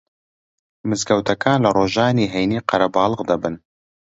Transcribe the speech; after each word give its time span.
مزگەوتەکان 0.89 1.59
لە 1.65 1.69
ڕۆژانی 1.77 2.31
هەینی 2.33 2.65
قەرەباڵغ 2.69 3.19
دەبن 3.29 3.55